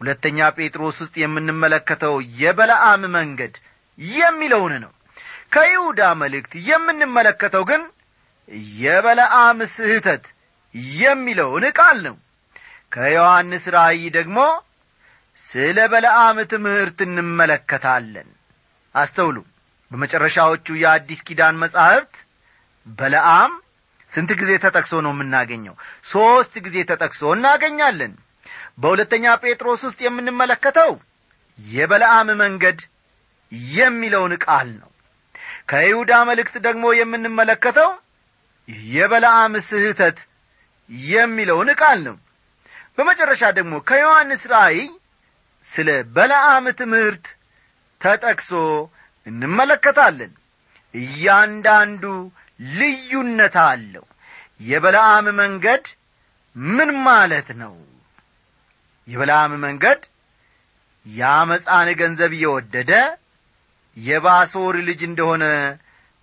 ሁለተኛ 0.00 0.48
ጴጥሮስ 0.56 0.96
ውስጥ 1.02 1.14
የምንመለከተው 1.22 2.14
የበለዓም 2.40 3.02
መንገድ 3.16 3.54
የሚለውን 3.98 4.74
ነው። 4.84 4.92
ከይሁዳ 5.54 6.00
መልእክት 6.20 6.52
የምንመለከተው 6.68 7.62
ግን 7.70 7.82
የበለዓም 8.80 9.58
ስህተት 9.74 10.24
የሚለውን 10.98 11.64
ቃል 11.78 11.98
ነው። 12.06 12.16
ከዮሐንስ 12.92 13.64
ራእይ 13.74 14.04
ደግሞ 14.16 14.38
ስለ 15.40 15.78
በለዓም 15.92 16.38
ትምህርት 16.52 16.98
እንመለከታለን። 17.06 18.28
አስተውሉ። 18.94 19.36
በመጨረሻዎቹ 19.90 20.66
የአዲስ 20.80 21.20
ኪዳን 21.28 21.60
መጻሕፍት 21.62 22.16
በለዓም 22.86 23.52
ስንት 24.10 24.30
ጊዜ 24.40 24.50
ተጠቅሶ 24.64 24.94
ነው 25.04 25.12
የምናገኘው? 25.14 25.74
ሦስት 26.04 26.54
ጊዜ 26.66 26.76
ተጠቅሶ 26.90 27.22
እናገኛለን 27.36 28.12
በሁለተኛ 28.78 29.24
ጴጥሮስ 29.42 29.80
ውስጥ 29.86 29.98
የምንመለከተው 30.06 30.90
የበለዓም 31.58 32.28
መንገድ 32.42 32.78
የሚለውን 33.72 34.32
ቃል 34.44 34.68
ነው። 34.80 34.90
ከይሁዳ 35.70 36.12
መልእክት 36.28 36.54
ደግሞ 36.66 36.84
የምንመለከተው 36.98 37.90
የበለዓም 38.90 39.54
ስህተት 39.68 40.18
የሚለውን 41.10 41.70
ቃል 41.80 41.98
ነው። 42.08 42.16
በመጨረሻ 42.96 43.42
ደግሞ 43.58 43.74
ከዮሐንስ 43.88 44.42
ራእይ 44.52 44.80
ስለ 45.64 45.88
በለዓም 46.16 46.66
ትምህርት 46.80 47.26
ተጠቅሶ 48.00 48.50
እንመለከታለን። 49.26 50.32
እያንዳንዱ 50.94 52.04
ልዩነት 52.76 53.56
አለው። 53.64 54.04
የበለዓም 54.60 55.26
መንገድ 55.40 55.84
ምን 56.56 56.90
ማለት 57.08 57.48
ነው 57.60 57.74
የበለዓም 59.08 59.52
መንገድ 59.64 60.00
የአመፃን 61.06 61.88
ገንዘብ 62.00 62.32
እየወደደ 62.36 62.92
የባሶር 63.96 64.74
ልጅ 64.88 65.00
እንደሆነ 65.08 65.44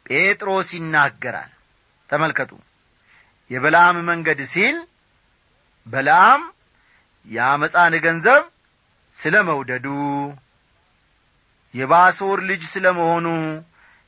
ጴጥሮስ 0.05 0.69
ይናገራል። 0.77 1.51
ተመልከቱ። 2.09 2.51
የበለዓም 3.51 3.97
መንገድ 4.09 4.39
ሲል 4.53 4.77
በለዓም 5.87 6.43
የአመፃን 7.27 7.95
ገንዘብ 8.05 8.43
ስለ 9.15 9.35
መውደዱ 9.49 9.87
የባሶር 11.73 12.39
ልጅ 12.49 12.63
ስለ 12.73 12.85
መሆኑ 12.99 13.27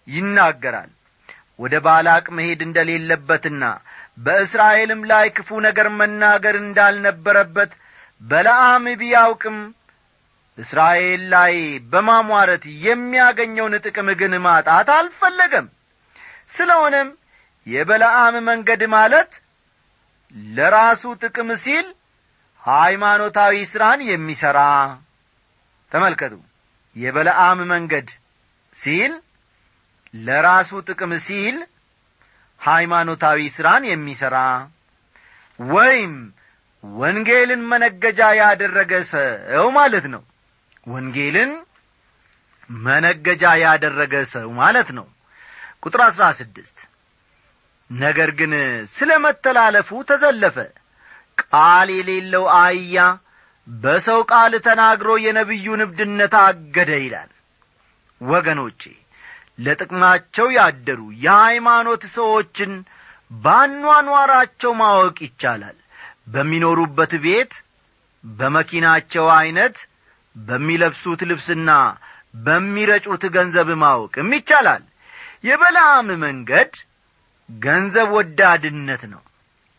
ይናገራል። 0.07 0.91
ወደ 1.59 1.75
ባላቅ 1.85 2.25
መሄድ 2.37 2.59
እንደሌለበትና 2.65 3.63
በእስራኤልም 4.17 5.01
ላይ 5.11 5.25
ክፉ 5.37 5.59
ነገር 5.65 5.87
መናገር 5.99 6.55
እንዳልነበረበት 6.61 7.71
በለዓም 8.21 8.85
ቢያውቅም 9.01 9.57
እስራኤል 10.57 11.21
ላይ 11.33 11.55
በማሟረት 11.91 12.63
የሚያገኘውን 12.85 13.73
ጥቅም 13.85 14.07
ግን 14.19 14.33
ማጣት 14.45 14.87
አልፈለገም። 14.95 15.67
ስለሆነም 16.49 17.09
የበለዓም 17.67 18.35
መንገድ 18.47 18.81
ማለት 18.93 19.31
ለራሱ 20.55 21.03
ጥቅም 21.23 21.49
ሲል 21.63 21.87
ሃይማኖታዊ 22.63 23.55
ሥራን 23.71 24.01
የሚሠራ 24.09 24.59
ተመልከቱ። 25.91 26.33
የበለዓም 26.95 27.59
መንገድ 27.71 28.07
ሲል 28.75 29.13
ለራሱ 30.13 30.79
ጥቅም 30.87 31.11
ሲል 31.27 31.57
ሃይማኖታዊ 32.61 33.39
ሥራን 33.55 33.83
የሚሠራ 33.89 34.37
ወይም 35.59 36.13
ወንጌልን 36.95 37.61
መነገጃ 37.71 38.19
ያደረገ 38.39 38.91
ሰው 39.11 39.67
ማለት 39.77 40.05
ነው። 40.13 40.23
ወንጌልን 40.87 41.51
መነገጃ 42.79 43.43
ያደረገ 43.63 44.13
ሰው 44.33 44.47
ማለት 44.59 44.89
ነው። 44.97 45.07
ቁጥር 45.83 46.01
አሥራ 46.07 46.25
ስድስት 46.39 46.77
ነገር 47.89 48.29
ግን 48.39 48.53
ስለ 48.93 49.11
መተላለፉ 49.25 49.89
ተዘለፈ። 50.09 50.57
ቃል 51.43 51.89
የሌለው 51.97 52.45
አህያ 52.57 52.97
በሰው 53.67 54.21
ቃል 54.31 54.53
ተናግሮ 54.67 55.09
የነቢዩን 55.23 55.81
እብድነት 55.85 56.33
አገደ 56.41 56.91
ይላል። 57.03 57.31
ወገኖቼ 58.21 58.81
ለጥቅማቸው 59.59 60.47
ያደሩ 60.57 61.01
የሃይማኖት 61.23 62.03
ሰዎችን 62.15 62.71
ባኗኗራቸው 63.43 64.71
ማወቅ 64.81 65.17
ይቻላል 65.25 65.77
በሚኖሩበት 66.27 67.13
ቤት 67.23 67.53
በመኪናቸው 68.23 69.25
ዐይነት 69.35 69.77
በሚለብሱት 70.35 71.21
ልብስና 71.29 71.71
በሚረጩት 72.45 73.23
ገንዘብ 73.35 73.69
ማወቅም 73.81 74.29
ይቻላል። 74.37 74.83
የበላም 75.43 76.07
መንገድ 76.23 76.71
ገንዘብ 77.49 78.09
ወዳድነት 78.17 79.03
ነው። 79.13 79.21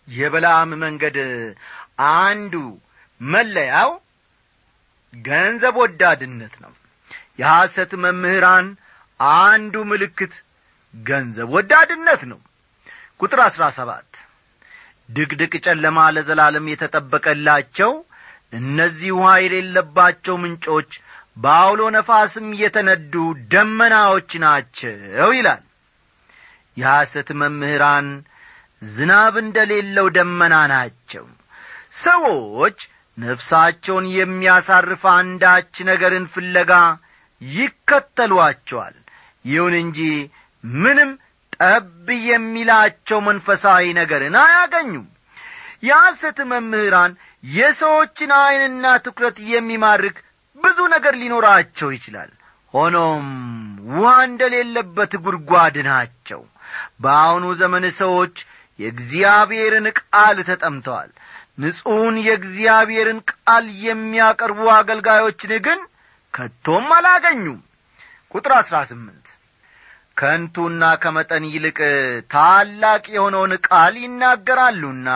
የበላም 0.08 0.70
መንገድ 0.82 1.16
አንዱ 2.18 2.54
መለያው 3.20 3.90
ገንዘብ 5.12 5.76
ወዳድነት 5.82 6.54
ነው። 6.64 6.72
የሐሰት 7.38 7.92
መምህራን 8.04 8.66
አንዱ 9.42 9.76
ምልክት 9.90 10.34
ገንዘብ 10.94 11.48
ወዳድነት 11.56 12.22
ነው። 12.32 12.40
ቁጥር 13.20 13.40
አሥራ 13.46 13.64
ሰባት 13.76 14.11
ድቅድቅ 15.09 15.53
ጨለማ 15.66 15.99
ለዘላለም 16.14 16.66
የተጠበቀላቸው 16.71 17.92
እነዚህ 18.59 19.11
ውኃ 19.16 19.31
የሌለባቸው 19.42 20.37
ምንጮች 20.42 20.90
በአውሎ 21.37 21.81
ነፋስም 21.97 22.47
የተነዱ 22.61 23.14
ደመናዎች 23.53 24.31
ናቸው 24.44 25.31
ይላል። 25.37 25.62
የሐሰት 26.77 27.29
መምህራን 27.40 28.09
ዝናብ 28.88 29.35
እንደሌለው 29.42 30.07
ደመና 30.16 30.55
ናቸው። 30.73 31.25
ሰዎች 32.03 32.79
ነፍሳቸውን 33.18 34.07
የሚያሳርፍ 34.16 35.03
አንዳች 35.14 35.75
ነገርን 35.88 36.27
ፍለጋ 36.35 36.73
ይከተሏቸዋል። 37.40 38.97
ይሁን 39.44 39.75
እንጂ 39.83 40.01
ምንም 40.64 41.11
ጠብ 41.61 42.09
የሚላቸው 42.29 43.18
መንፈሳዊ 43.29 43.85
ነገርን 43.99 44.37
አያገኙም። 44.42 45.07
የሐሰት 45.87 46.38
መምህራን 46.51 47.12
የሰዎችን 47.53 48.31
ዐይንና 48.38 48.85
ትኩረት 49.05 49.37
የሚማርክ 49.51 50.16
ብዙ 50.59 50.79
ነገር 50.94 51.14
ሊኖራቸው 51.21 51.88
ይችላል። 51.97 52.31
ሆኖም 52.75 53.27
ውሃ 53.90 54.14
እንደሌለበት 54.29 55.12
ጉድጓድ 55.25 55.77
ናቸው። 55.88 56.40
በአሁኑ 57.03 57.44
ዘመን 57.61 57.85
ሰዎች 58.01 58.35
የእግዚአብሔርን 58.79 59.87
ቃል 60.01 60.37
ተጠምተዋል። 60.49 61.11
ንጹሕን 61.59 62.16
የእግዚአብሔርን 62.27 63.21
ቃል 63.31 63.64
የሚያቀርቡ 63.85 64.61
አገልጋዮችን 64.75 65.53
ግን 65.66 65.81
ከቶም 66.35 66.87
አላገኙም። 66.97 67.61
ቁጥር 68.35 68.53
አሥራ 68.59 68.77
ስምንት 68.90 69.27
ከንቱና 70.18 70.85
ከመጠን 71.02 71.44
ይልቅ 71.52 71.78
ታላቅ 72.31 73.04
የሆነውን 73.14 73.52
ቃል 73.68 73.94
ይናገራሉና 74.04 75.09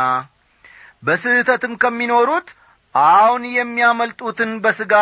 በስህተትም 1.02 1.72
ከሚኖሩት 1.82 2.48
አሁን 2.94 3.42
የሚያመልጡትን 3.56 4.52
በሥጋ 4.64 4.94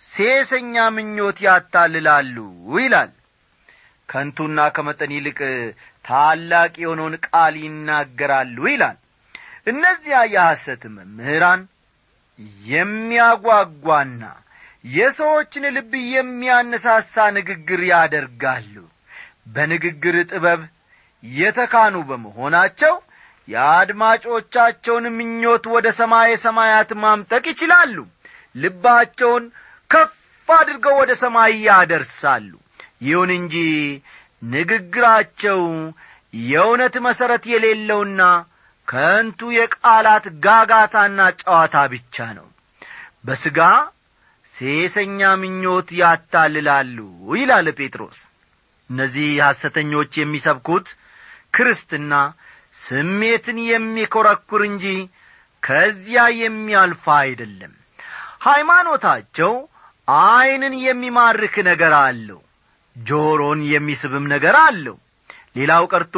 ሴሰኛ 0.00 0.74
ምኞት 0.96 1.38
ያታልላሉ 1.46 2.36
ይላል። 2.78 3.12
ከንቱና 4.08 4.58
ከመጠን 4.76 5.10
ይልቅ 5.16 5.38
ታላቅ 6.04 6.72
የሆነውን 6.82 7.16
ቃል 7.26 7.54
ይናገራሉ 7.64 8.58
ይላል። 8.72 8.98
እነዚያ 9.72 10.18
የሐሰት 10.34 10.82
መምህራን 10.96 11.62
የሚያጓጓና 12.70 14.22
የሰዎችን 14.90 15.64
ልብ 15.76 15.92
የሚያነሳሳ 16.12 17.14
ንግግር 17.36 17.80
ያደርጋሉ 17.90 18.74
በንግግር 19.48 20.16
ጥበብ 20.30 20.60
የተካኑ 21.22 21.96
በመሆናቸው 22.08 22.94
የአድማጮቻቸውን 23.48 25.04
ምኞት 25.18 25.64
ወደ 25.74 25.86
ሰማየ 25.98 26.30
ሰማያት 26.44 26.90
ማምጠቅ 27.02 27.44
ይችላሉ። 27.52 27.96
ልባቸውን 28.54 29.44
ከፍ 29.90 30.14
አድርገው 30.48 30.94
ወደ 31.00 31.12
ሰማይ 31.22 31.54
ያደርሳሉ። 31.66 32.50
ይሁን 33.06 33.30
እንጂ 33.38 33.54
ንግግራቸው 34.52 35.60
የእውነት 36.34 36.94
መሠረት 37.06 37.44
የሌለውና 37.52 38.22
ከንቱ 38.88 39.40
የቃላት 39.56 40.26
ጋጋታና 40.44 41.20
ጨዋታ 41.40 41.76
ብቻ 41.92 42.26
ነው። 42.38 42.46
በሥጋ 43.26 43.58
ሴሰኛ 44.46 45.20
ምኞት 45.42 45.88
ያታልላሉ 46.00 46.98
ይላል 47.34 47.66
ጴጥሮስ 47.78 48.18
እነዚህ 48.90 49.28
ሐሰተኞች 49.46 50.12
የሚሰብኩት 50.18 50.86
ክርስትና 51.56 52.14
ስሜትን 52.80 53.58
የሚኰረኩር 53.68 54.62
እንጂ 54.68 54.86
ከዚያ 55.62 56.22
የሚያልፋ 56.40 57.04
አይደለም። 57.22 57.72
ሃይማኖታቸው 58.48 59.52
ዐይንን 60.08 60.74
የሚማርክ 60.84 61.54
ነገር 61.68 61.94
አለው 62.00 62.40
ጆሮን 62.96 63.60
የሚስብም 63.72 64.24
ነገር 64.34 64.56
አለው። 64.60 64.96
ሌላው 65.56 65.84
ቀርቶ 65.92 66.16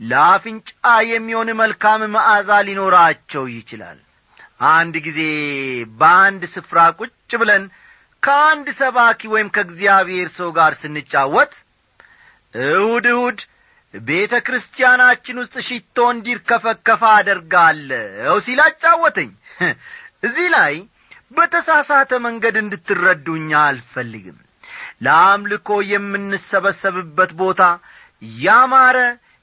ለአፍንጫ 0.00 0.70
የሚሆን 1.10 1.48
መልካም 1.60 2.00
መዓዛ 2.14 2.50
ሊኖራቸው 2.68 3.44
ይችላል። 3.56 3.98
አንድ 4.72 4.94
ጊዜ 5.06 5.20
በአንድ 6.00 6.42
ስፍራ 6.54 6.78
ቁጭ 6.98 7.12
ብለን 7.40 7.64
ከአንድ 8.22 8.66
ሰባኪ 8.80 9.20
ወይም 9.34 9.48
ከእግዚአብሔር 9.54 10.28
ሰው 10.36 10.50
ጋር 10.58 10.72
ስንጫወት 10.82 11.54
እሁድ 12.54 13.06
እሁድ 13.12 13.38
ቤተ 13.94 14.34
ክርስቲያናችን 14.46 15.40
ውስጥ 15.42 15.54
ሽቶ 15.66 15.96
እንዲርከፈከፋ 16.12 17.02
አደርጋለሁ 17.16 18.34
ሲል 18.44 18.60
አጫወተኝ። 18.66 19.30
እዚህ 20.26 20.46
ላይ 20.54 20.74
በተሳሳተ 21.32 22.12
መንገድ 22.24 22.56
እንድትረዱኛ 22.62 23.50
አልፈልግም። 23.66 24.38
ለአምልኮ 25.04 25.68
የምንሰበሰብበት 25.90 27.30
ቦታ 27.40 27.62
ያማረ 28.40 28.98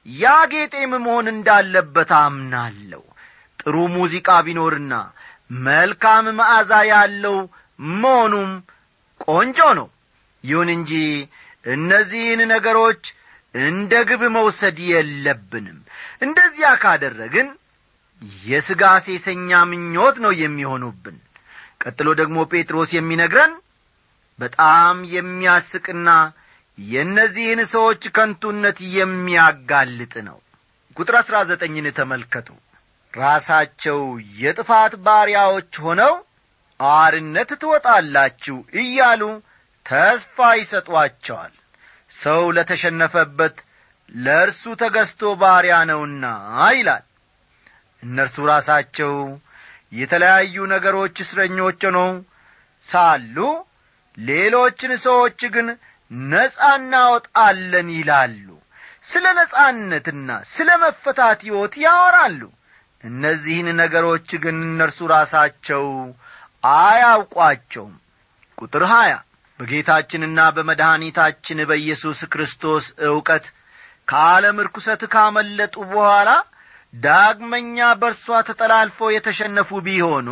ያጌጤም 0.06 0.92
መሆን 0.98 1.28
እንዳለበት 1.34 2.12
አምናለሁ። 2.20 3.04
ጥሩ 3.60 3.76
ሙዚቃ 3.96 4.30
ቢኖርና 4.46 4.94
መልካም 5.66 6.26
መዓዛ 6.40 6.72
ያለው 6.92 7.38
መሆኑም 8.00 8.52
ቆንጆ 9.28 9.60
ነው። 9.80 9.88
ይሁን 10.44 10.70
እንጂ 10.76 10.92
እነዚህን 11.66 12.42
ነገሮች 12.52 13.04
እንደ 13.56 13.94
ግብ 14.10 14.22
መውሰድ 14.36 14.78
የለብንም። 14.90 15.80
እንደዚያ 16.22 16.70
ካደረግን 16.82 17.48
የሥጋ 18.44 18.84
ሴሰኛ 19.06 19.60
ምኞት 19.70 20.16
ነው 20.26 20.34
የሚሆኑብን። 20.42 21.18
ቀጥሎ 21.84 22.08
ደግሞ 22.22 22.38
ጴጥሮስ 22.52 22.90
የሚነግረን 22.96 23.54
በጣም 24.40 24.98
የሚያስቅና 25.14 26.10
የእነዚህን 26.78 27.62
ሰዎች 27.74 28.04
ከንቱነት 28.16 28.78
የሚያጋልጥ 28.98 30.14
ነው። 30.28 30.38
ቁጥር 30.98 31.16
አሥራ 31.20 31.38
ዘጠኝን 31.50 31.88
ተመልከቱ። 31.98 32.48
ራሳቸው 33.14 34.00
የጥፋት 34.40 34.94
ባሪያዎች 35.06 35.72
ሆነው 35.86 36.14
አርነት 36.80 37.50
ትወጣላችሁ 37.62 38.58
እያሉ 38.82 39.22
ተስፋ 39.90 40.38
ይሰጧቸዋል። 40.58 41.54
ሰው 42.12 42.42
ለተሸነፈበት 42.56 43.56
ለእርሱ 44.20 44.64
ተገዝቶ 44.82 45.22
ባሪያ 45.42 45.76
ነውና 45.90 46.26
ይላል። 46.76 47.06
እነርሱ 48.04 48.38
ራሳቸው 48.52 49.14
የተለያዩ 49.94 50.56
ነገሮች 50.74 51.16
እስረኞች 51.24 51.82
ሆነው 51.88 52.10
ሳሉ 52.84 53.38
ሌሎችን 54.18 54.92
ሰዎች 55.06 55.40
ግን 55.56 55.68
ነጻ 56.30 56.58
እናወጣለን 56.78 57.90
ይላሉ። 57.98 58.46
ስለ 59.04 59.26
ነጻነትና 59.38 60.30
ስለ 60.54 60.70
መፈታት 60.84 61.40
ሕይወት 61.48 61.76
ያወራሉ። 61.86 62.42
እነዚህን 63.04 63.68
ነገሮች 63.82 64.30
ግን 64.44 64.58
እነርሱ 64.68 65.00
ራሳቸው 65.14 65.86
አያውቋቸውም። 66.78 67.94
ቁጥር 68.58 68.84
ሀያ 68.92 69.14
በጌታችንና 69.60 70.40
በመድኃኒታችን 70.56 71.60
በኢየሱስ 71.70 72.20
ክርስቶስ 72.34 72.86
ዕውቀት 73.08 73.46
ከዓለም 74.08 74.58
ርኩሰት 74.68 75.02
ካመለጡ 75.14 75.76
በኋላ 75.92 76.30
ዳግመኛ 76.94 77.88
በእርሷ 78.02 78.38
ተጠላልፎ 78.48 79.10
የተሸነፉ 79.16 79.80
ቢሆኑ 79.88 80.30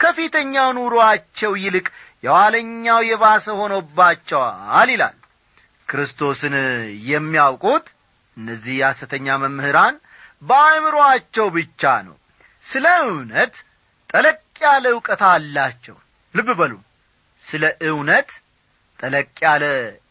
ከፊተኛው 0.00 0.68
ኑሮአቸው 0.76 1.52
ይልቅ 1.62 1.86
የኋለኛው 2.24 3.00
የባሰ 3.08 3.46
ሆኖባቸዋል 3.60 4.90
ይላል። 4.94 5.16
ክርስቶስን 5.88 6.54
የሚያውቁት 7.10 7.86
እነዚህ 8.36 8.74
የሐሰተኛ 8.80 9.38
መምህራን 9.44 9.96
በአእምሮአቸው 10.42 11.46
ብቻ 11.56 11.92
ነው። 12.06 12.16
ስለ 12.62 12.86
እውነት 13.04 13.54
ጠለቅ 14.10 14.38
ያለ 14.64 14.86
ዕውቀት 14.94 15.22
አላቸው። 15.30 15.96
ልብ 16.34 16.48
በሉ። 16.60 16.72
ስለ 17.42 17.64
እውነት 17.90 18.30
ጠለቅ 19.00 19.28
ያለ 19.44 19.64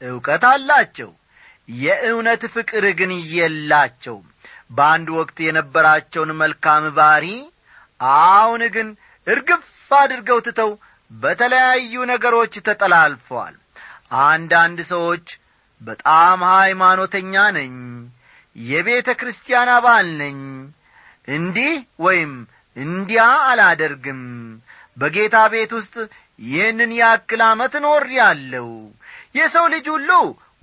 ዕውቀት 0.07 0.43
አላቸው። 0.49 1.09
የእውነት 1.79 2.43
ፍቅር 2.53 2.85
ግን 2.99 3.11
የላቸውም። 3.33 4.27
በአንድ 4.69 5.07
ወቅት 5.17 5.37
የነበራቸውን 5.45 6.31
መልካም 6.41 6.85
ባሪ 6.97 7.25
አሁን 8.15 8.61
ግን 8.75 8.87
እርግፍ 9.27 9.65
አድርገው 9.91 10.39
ትተው 10.45 10.71
በተለያዩ 11.11 11.93
ነገሮች 12.11 12.53
ተጠላልፈዋል። 12.67 13.55
አንዳንድ 14.25 14.79
ሰዎች 14.91 15.27
በጣም 15.81 16.39
ሃይማኖተኛ 16.51 17.33
ነኝ 17.57 17.73
የቤተ 18.55 19.09
ክርስቲያን 19.19 19.69
አባል 19.75 20.07
ነኝ 20.21 20.39
እንዲህ 21.27 21.73
ወይም 21.99 22.31
እንዲያ 22.75 23.21
አላደርግም 23.49 24.21
በጌታ 24.97 25.37
ቤት 25.53 25.71
ውስጥ 25.77 25.95
ይህንን 26.39 26.91
ያክል 26.97 27.41
ዓመት 27.47 27.73
ኖር 27.85 28.05
ያለው 28.19 28.69
የሰው 29.35 29.65
ልጅ 29.73 29.87
ሁሉ 29.95 30.11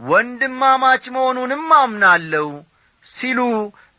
ወንድማማች 0.01 1.05
መሆኑንም 1.15 1.67
አምናለሁ 1.79 2.47
ሲሉ 3.05 3.41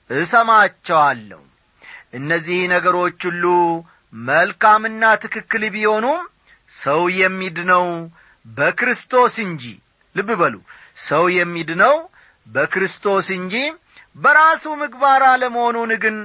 እሰማቸዋለሁ። 0.10 1.42
እነዚህ 2.14 2.60
ነገሮች 2.74 3.20
ሁሉ 3.30 3.46
መልካምና 4.14 5.04
ትክክል 5.24 5.64
ቢሆኑም 5.76 6.20
ሰው 6.70 7.02
የሚድነው 7.20 7.86
በክርስቶስ 8.46 9.36
እንጂ። 9.46 9.64
ልብ 10.16 10.30
በሉ። 10.42 10.56
ሰው 11.08 11.24
የሚድነው 11.38 11.96
በክርስቶስ 12.48 13.28
እንጂ። 13.38 13.56
በራሱ 14.16 14.64
ምግባር 14.82 15.24
አለመሆኑን 15.32 15.92
ግን 16.04 16.18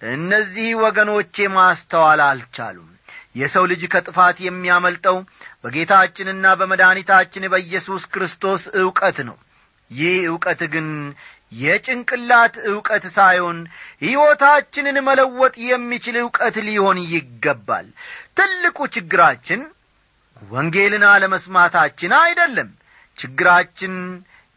እነዚህ 0.00 0.68
ወገኖቼ 0.84 1.46
ማስተዋል 1.56 2.20
አልቻሉም 2.28 2.90
የሰው 3.34 3.64
ልጅ 3.70 3.82
ከጥፋት 3.92 4.36
የሚያመልጠው 4.42 5.16
በጌታችንና 5.64 6.46
በመድኃኒታችን 6.60 7.50
በኢየሱስ 7.52 8.02
ክርስቶስ 8.14 8.64
ዕውቀት 8.82 9.18
ነው። 9.28 9.36
ይህ 9.90 10.18
ዕውቀት 10.28 10.60
ግን 10.74 10.86
የጭንቅላት 11.58 12.54
ዕውቀት 12.70 13.04
ሳይሆን 13.16 13.58
ሕይወታችንን 14.04 14.96
መለወጥ 15.08 15.54
የሚችል 15.66 16.16
ዕውቀት 16.22 16.56
ሊሆን 16.68 16.98
ይገባል። 17.12 17.88
ትልቁ 18.38 18.86
ችግራችን 18.94 19.60
ወንጌልን 20.50 21.04
አለመስማታችን 21.10 22.12
አይደለም። 22.20 22.70
ችግራችን 23.18 23.94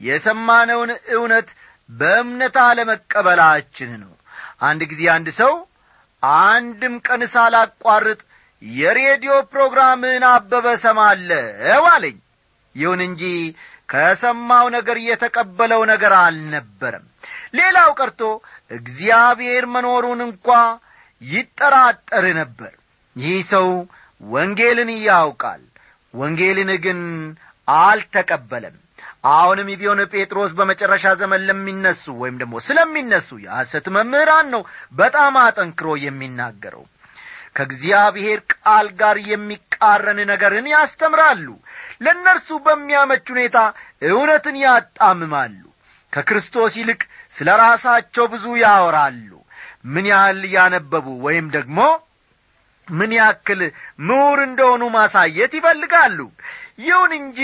የሰማነውን 0.01 0.91
እውነት 1.15 1.49
በእምነት 1.89 2.55
አለመቀበላችን 2.63 3.91
ነው። 4.01 4.13
አንድ 4.61 4.81
ጊዜ 4.91 5.03
አንድ 5.15 5.27
ሰው 5.39 5.53
አንድም 6.43 6.95
ቀን 7.07 7.21
ሳላቋርጥ 7.33 8.19
የሬዲዮ 8.61 9.33
ፕሮግራምን 9.51 10.23
አበበ 10.29 10.67
ሰማለው 10.83 11.83
አለኝ። 11.91 12.17
ይሁን 12.75 13.01
እንጂ 13.07 13.23
ከሰማው 13.89 14.65
ነገር 14.75 14.97
የተቀበለው 15.07 15.81
ነገር 15.91 16.13
አልነበረም። 16.21 17.05
ሌላው 17.53 17.89
ቀርቶ 17.99 18.21
እግዚአብሔር 18.71 19.65
መኖሩን 19.75 20.21
እንኳ 20.27 20.47
ይጠራጠር 21.21 22.25
ነበር። 22.39 22.73
ይህ 23.15 23.37
ሰው 23.51 23.69
ወንጌልን 24.21 24.91
ያውቃል። 25.05 25.63
ወንጌልን 26.13 26.71
ግን 26.85 26.99
አልተቀበለም። 27.67 28.75
አሁንም 29.31 29.69
ቢሆን 29.79 29.99
ጴጥሮስ 30.11 30.51
በመጨረሻ 30.57 31.05
ዘመን 31.21 31.41
ለሚነሱ 31.47 32.03
ወይም 32.21 32.35
ደግሞ 32.41 32.55
ስለሚነሱ 32.67 33.29
የሐሰት 33.45 33.85
መምህራን 33.95 34.47
ነው 34.53 34.61
በጣም 34.93 35.35
አጠንክሮ 35.43 35.87
የሚናገረው 36.03 36.83
ከእግዚአብሔር 37.57 38.39
ቃል 38.53 38.87
ጋር 38.99 39.17
የሚቃረን 39.29 40.19
ነገርን 40.31 40.67
ያስተምራሉ። 40.73 41.47
ለእነርሱ 42.03 42.49
በሚያመች 42.65 43.25
ሁኔታ 43.33 43.57
እውነትን 44.09 44.57
ያጣምማሉ። 44.63 45.61
ከክርስቶስ 46.13 46.73
ይልቅ 46.79 47.01
ስለ 47.33 47.49
ራሳቸው 47.63 48.25
ብዙ 48.33 48.45
ያወራሉ። 48.63 49.31
ምን 49.85 50.05
ያህል 50.11 50.41
ያነበቡ 50.53 51.07
ወይም 51.25 51.47
ደግሞ 51.55 51.79
ምን 52.87 53.11
ያክል 53.17 53.61
ምሁር 54.07 54.39
እንደሆኑ 54.45 54.83
ማሳየት 54.95 55.53
ይፈልጋሉ። 55.57 56.19
ይሁን 56.81 57.11
እንጂ 57.19 57.39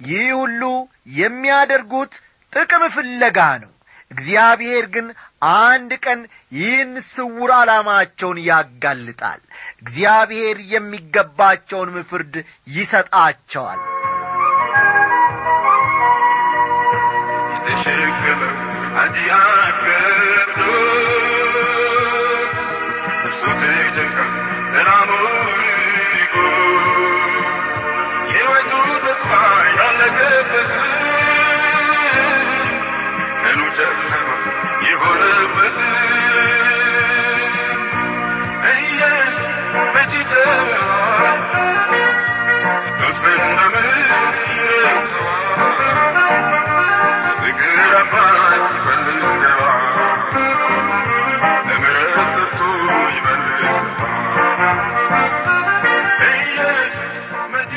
ይህ 0.00 0.28
ሁሉ 0.40 0.62
የሚያደርጉት 1.18 2.12
ጥቅም 2.52 2.82
ፍለጋ 2.94 3.38
ነው 3.62 3.72
እግዚአብሔር 4.10 4.84
ግን 4.86 5.06
አንድ 5.64 5.90
ቀን 6.04 6.20
ይህን 6.52 6.92
ስውር 7.08 7.50
ዓላማቸውን 7.56 8.38
ያጋልጣል። 8.42 9.40
እግዚአብሔር 9.82 10.58
የሚገባቸውን 10.72 11.90
ፍርድ 12.10 12.36
ይሰጣቸዋል። 12.68 13.80
ሰላሙን 24.72 25.77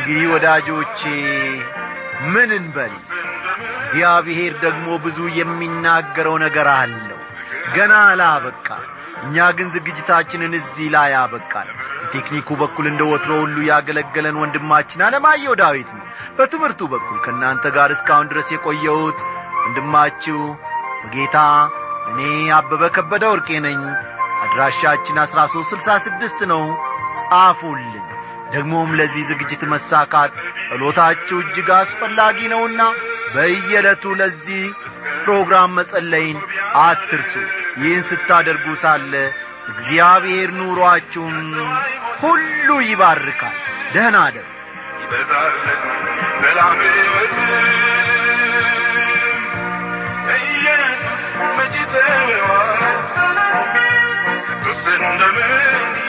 እንግዲህ 0.04 0.30
ወዳጆቼ 0.34 1.02
ምን 2.34 2.50
እንበል 2.56 2.94
እግዚአብሔር 3.94 4.54
ደግሞ 4.62 4.86
ብዙ 5.06 5.18
የሚናገረው 5.38 6.36
ነገር 6.44 6.68
አለው። 6.74 7.18
ገና 7.74 7.94
አላበቃ 8.12 8.68
እኛ 9.22 9.48
ግን 9.58 9.68
ዝግጅታችንን 9.74 10.54
እዚህ 10.60 10.88
ላይ 10.94 11.10
ያበቃል 11.14 11.68
በቴክኒኩ 11.98 12.50
በኩል 12.62 12.86
እንደ 12.92 13.02
ወትሮ 13.10 13.32
ሁሉ 13.42 13.58
ያገለገለን 13.68 14.40
ወንድማችን 14.42 15.04
አለማየሁ 15.08 15.58
ዳዊት 15.62 15.90
ነው። 15.98 16.06
በትምህርቱ 16.38 16.90
በኩል 16.94 17.18
ከእናንተ 17.26 17.74
ጋር 17.78 17.92
እስካሁን 17.96 18.32
ድረስ 18.32 18.48
የቆየሁት 18.56 19.20
ወንድማችሁ 19.62 20.40
በጌታ 21.02 21.38
እኔ 22.12 22.22
አበበ 22.60 22.84
ከበደ 22.96 23.26
ወርቄ 23.34 23.60
ነኝ። 23.68 23.84
አድራሻችን 24.44 25.22
አሥራ 25.24 25.40
ሦስት 25.54 25.72
ስልሳ 25.74 26.00
ስድስት 26.06 26.42
ነው። 26.54 26.64
ጻፉልን። 27.20 28.08
ደግሞም 28.52 28.98
ለዚህ 29.00 29.24
ዝግጅት 29.30 29.62
መሳካት 29.74 30.32
ጸሎታችሁ 30.64 31.38
እጅግ 31.44 31.70
አስፈላጊ 31.78 32.40
ነውና 32.54 32.82
በየዕለቱ 33.34 34.04
ለዚህ 34.20 34.64
ፕሮግራም 35.24 35.72
መጸለይን 35.78 36.38
አትርሱ። 36.82 37.34
ይህን 37.82 38.04
ስታደርጉ 38.10 38.66
ሳለ 38.82 39.14
እግዚአብሔር 39.72 40.50
ኑሮአችሁን 40.60 41.38
ሁሉ 42.24 42.68
ይባርካል። 42.90 43.58
ደህና 43.94 44.18
አደር 44.28 44.48
ይበዛለት 45.04 45.84
ሰላም 46.42 46.78
ኢየሱስ 50.38 51.26
መቼ 51.58 51.76
ቅዱስ 54.48 54.84
እንደምን 54.98 55.52